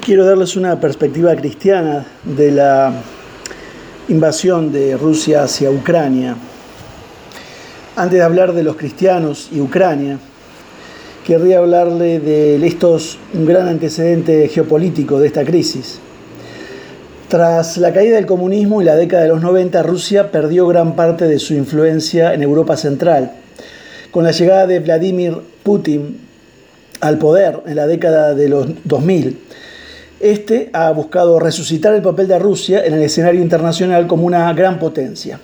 [0.00, 2.92] quiero darles una perspectiva cristiana de la
[4.08, 6.36] invasión de Rusia hacia Ucrania.
[7.96, 10.18] Antes de hablar de los cristianos y Ucrania,
[11.24, 15.98] querría hablarle de estos un gran antecedente geopolítico de esta crisis.
[17.28, 21.26] Tras la caída del comunismo y la década de los 90, Rusia perdió gran parte
[21.26, 23.32] de su influencia en Europa Central.
[24.10, 26.18] Con la llegada de Vladimir Putin
[27.00, 29.38] al poder en la década de los 2000,
[30.20, 34.78] este ha buscado resucitar el papel de Rusia en el escenario internacional como una gran
[34.78, 35.38] potencia.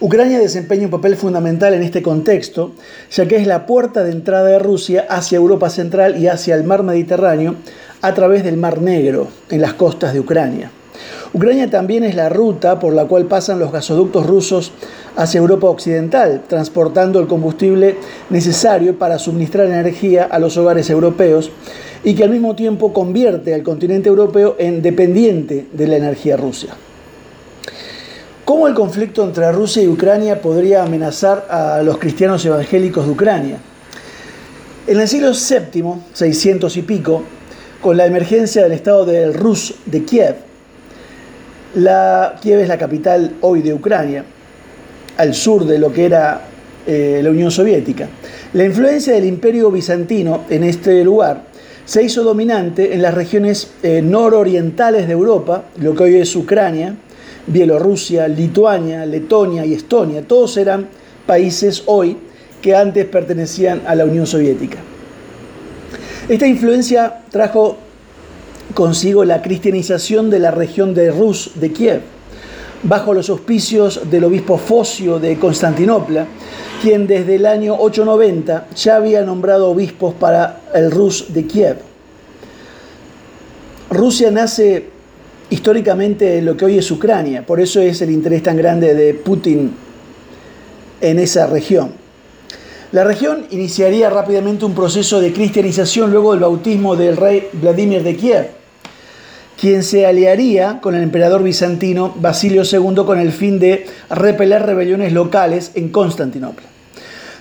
[0.00, 2.72] Ucrania desempeña un papel fundamental en este contexto,
[3.10, 6.64] ya que es la puerta de entrada de Rusia hacia Europa Central y hacia el
[6.64, 7.56] mar Mediterráneo
[8.02, 10.70] a través del Mar Negro, en las costas de Ucrania.
[11.32, 14.72] Ucrania también es la ruta por la cual pasan los gasoductos rusos
[15.16, 17.96] hacia Europa Occidental, transportando el combustible
[18.30, 21.50] necesario para suministrar energía a los hogares europeos
[22.04, 26.68] y que al mismo tiempo convierte al continente europeo en dependiente de la energía rusa.
[28.44, 33.58] ¿Cómo el conflicto entre Rusia y Ucrania podría amenazar a los cristianos evangélicos de Ucrania?
[34.86, 37.22] En el siglo VII, 600 y pico,
[37.80, 40.36] con la emergencia del estado del Rus de Kiev,
[41.74, 44.24] la, Kiev es la capital hoy de Ucrania,
[45.16, 46.42] al sur de lo que era
[46.86, 48.08] eh, la Unión Soviética.
[48.52, 51.42] La influencia del imperio bizantino en este lugar
[51.84, 56.94] se hizo dominante en las regiones eh, nororientales de Europa, lo que hoy es Ucrania,
[57.46, 60.22] Bielorrusia, Lituania, Letonia y Estonia.
[60.22, 60.88] Todos eran
[61.26, 62.16] países hoy
[62.62, 64.78] que antes pertenecían a la Unión Soviética.
[66.26, 67.76] Esta influencia trajo
[68.74, 72.02] consigo la cristianización de la región de Rus de Kiev,
[72.82, 76.26] bajo los auspicios del obispo Focio de Constantinopla,
[76.82, 81.76] quien desde el año 890 ya había nombrado obispos para el Rus de Kiev.
[83.90, 84.90] Rusia nace
[85.50, 89.14] históricamente en lo que hoy es Ucrania, por eso es el interés tan grande de
[89.14, 89.72] Putin
[91.00, 91.92] en esa región.
[92.92, 98.16] La región iniciaría rápidamente un proceso de cristianización luego del bautismo del rey Vladimir de
[98.16, 98.63] Kiev,
[99.60, 105.12] quien se aliaría con el emperador bizantino Basilio II con el fin de repeler rebeliones
[105.12, 106.66] locales en Constantinopla.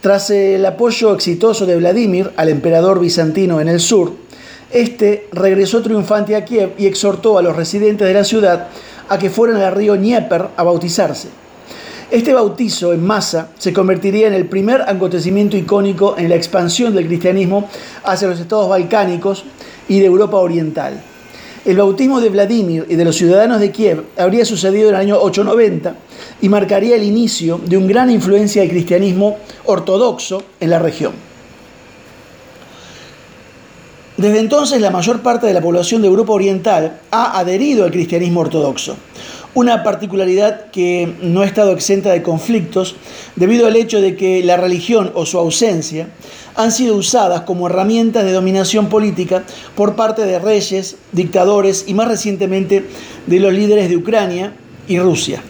[0.00, 4.12] Tras el apoyo exitoso de Vladimir al emperador bizantino en el sur,
[4.70, 8.68] este regresó triunfante a Kiev y exhortó a los residentes de la ciudad
[9.08, 11.28] a que fueran al río Dnieper a bautizarse.
[12.10, 17.06] Este bautizo en masa se convertiría en el primer acontecimiento icónico en la expansión del
[17.06, 17.68] cristianismo
[18.04, 19.44] hacia los estados balcánicos
[19.88, 21.02] y de Europa Oriental.
[21.68, 25.18] El bautismo de Vladimir y de los ciudadanos de Kiev habría sucedido en el año
[25.20, 25.96] 890
[26.40, 29.36] y marcaría el inicio de una gran influencia del cristianismo
[29.66, 31.12] ortodoxo en la región.
[34.16, 38.40] Desde entonces la mayor parte de la población de Europa Oriental ha adherido al cristianismo
[38.40, 38.96] ortodoxo,
[39.54, 42.96] una particularidad que no ha estado exenta de conflictos
[43.36, 46.08] debido al hecho de que la religión o su ausencia
[46.54, 49.44] han sido usadas como herramientas de dominación política
[49.74, 52.84] por parte de reyes, dictadores y más recientemente
[53.26, 54.54] de los líderes de Ucrania
[54.88, 55.42] y Rusia.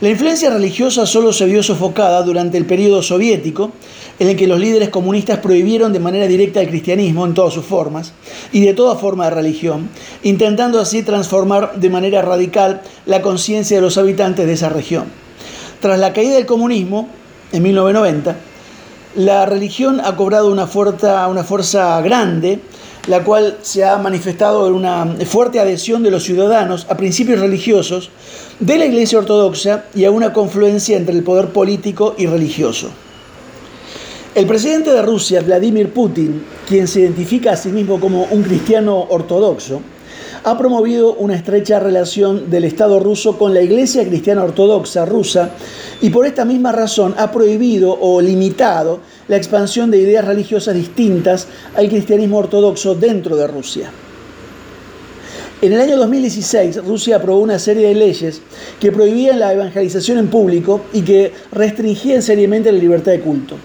[0.00, 3.72] La influencia religiosa solo se vio sofocada durante el periodo soviético,
[4.18, 7.64] en el que los líderes comunistas prohibieron de manera directa el cristianismo en todas sus
[7.64, 8.12] formas
[8.52, 9.88] y de toda forma de religión,
[10.22, 15.04] intentando así transformar de manera radical la conciencia de los habitantes de esa región.
[15.80, 17.08] Tras la caída del comunismo,
[17.52, 18.36] en 1990,
[19.16, 22.60] la religión ha cobrado una fuerza, una fuerza grande
[23.08, 28.10] la cual se ha manifestado en una fuerte adhesión de los ciudadanos a principios religiosos
[28.60, 32.90] de la Iglesia Ortodoxa y a una confluencia entre el poder político y religioso.
[34.34, 39.06] El presidente de Rusia, Vladimir Putin, quien se identifica a sí mismo como un cristiano
[39.08, 39.80] ortodoxo,
[40.44, 45.50] ha promovido una estrecha relación del Estado ruso con la Iglesia Cristiana Ortodoxa rusa
[46.02, 51.48] y por esta misma razón ha prohibido o limitado la expansión de ideas religiosas distintas
[51.74, 53.90] al cristianismo ortodoxo dentro de Rusia.
[55.62, 58.42] En el año 2016, Rusia aprobó una serie de leyes
[58.78, 63.56] que prohibían la evangelización en público y que restringían seriamente la libertad de culto.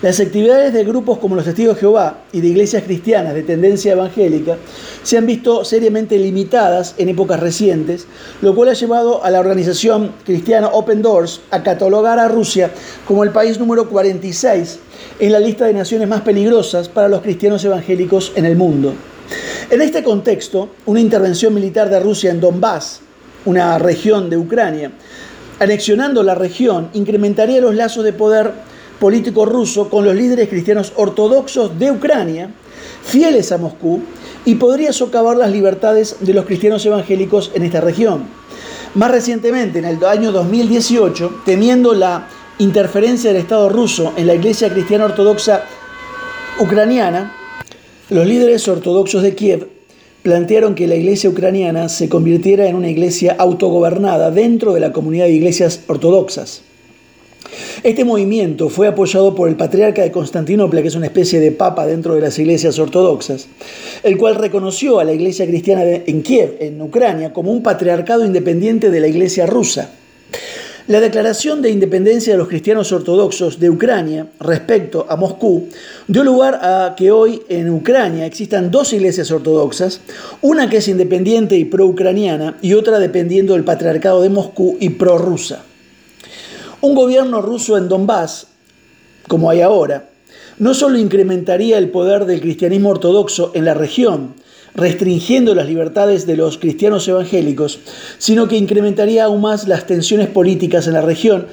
[0.00, 3.94] Las actividades de grupos como los Testigos de Jehová y de iglesias cristianas de tendencia
[3.94, 4.56] evangélica
[5.02, 8.06] se han visto seriamente limitadas en épocas recientes,
[8.40, 12.70] lo cual ha llevado a la organización cristiana Open Doors a catalogar a Rusia
[13.08, 14.78] como el país número 46
[15.18, 18.94] en la lista de naciones más peligrosas para los cristianos evangélicos en el mundo.
[19.68, 23.00] En este contexto, una intervención militar de Rusia en Donbass,
[23.46, 24.92] una región de Ucrania,
[25.58, 28.67] anexionando la región, incrementaría los lazos de poder
[28.98, 32.50] político ruso con los líderes cristianos ortodoxos de Ucrania,
[33.02, 34.02] fieles a Moscú
[34.44, 38.24] y podría socavar las libertades de los cristianos evangélicos en esta región.
[38.94, 42.28] Más recientemente, en el año 2018, temiendo la
[42.58, 45.64] interferencia del Estado ruso en la Iglesia Cristiana Ortodoxa
[46.58, 47.34] ucraniana,
[48.10, 49.68] los líderes ortodoxos de Kiev
[50.22, 55.26] plantearon que la iglesia ucraniana se convirtiera en una iglesia autogobernada dentro de la comunidad
[55.26, 56.62] de iglesias ortodoxas.
[57.82, 61.86] Este movimiento fue apoyado por el patriarca de Constantinopla, que es una especie de papa
[61.86, 63.46] dentro de las iglesias ortodoxas,
[64.02, 68.90] el cual reconoció a la iglesia cristiana en Kiev, en Ucrania, como un patriarcado independiente
[68.90, 69.90] de la iglesia rusa.
[70.88, 75.68] La declaración de independencia de los cristianos ortodoxos de Ucrania respecto a Moscú
[76.06, 80.00] dio lugar a que hoy en Ucrania existan dos iglesias ortodoxas,
[80.40, 85.62] una que es independiente y pro-ucraniana y otra dependiendo del patriarcado de Moscú y pro-rusa.
[86.80, 88.46] Un gobierno ruso en Donbass,
[89.26, 90.10] como hay ahora,
[90.58, 94.34] no solo incrementaría el poder del cristianismo ortodoxo en la región,
[94.76, 97.80] restringiendo las libertades de los cristianos evangélicos,
[98.18, 101.48] sino que incrementaría aún más las tensiones políticas en la región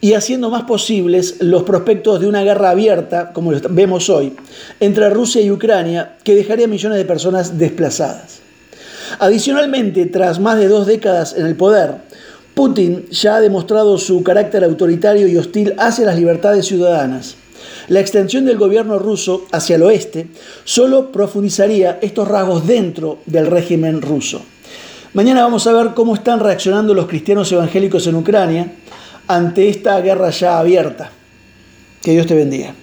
[0.00, 4.34] y haciendo más posibles los prospectos de una guerra abierta, como vemos hoy,
[4.80, 8.40] entre Rusia y Ucrania, que dejaría millones de personas desplazadas.
[9.18, 11.96] Adicionalmente, tras más de dos décadas en el poder,
[12.60, 17.36] Putin ya ha demostrado su carácter autoritario y hostil hacia las libertades ciudadanas.
[17.88, 20.26] La extensión del gobierno ruso hacia el oeste
[20.64, 24.42] solo profundizaría estos rasgos dentro del régimen ruso.
[25.14, 28.70] Mañana vamos a ver cómo están reaccionando los cristianos evangélicos en Ucrania
[29.26, 31.10] ante esta guerra ya abierta.
[32.02, 32.74] Que Dios te bendiga.